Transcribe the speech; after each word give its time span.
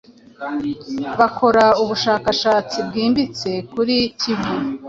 bakora 1.19 1.65
ubushakashatsi.bwimbitse 1.83 3.49
kuri 3.71 3.97
kivu 4.19 4.53